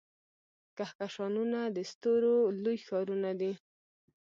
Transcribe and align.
کهکشانونه 0.77 1.59
د 1.75 1.77
ستورو 1.91 2.35
لوی 2.63 2.77
ښارونه 2.85 3.31
دي. 3.39 3.51